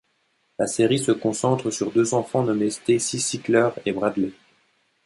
La 0.57 0.65
série 0.65 0.97
se 0.97 1.11
concentre 1.11 1.69
sur 1.69 1.91
deux 1.91 2.15
enfants 2.15 2.41
nommés 2.41 2.71
Stacy 2.71 3.19
Stickler 3.19 3.69
et 3.85 3.91
Bradley. 3.91 4.31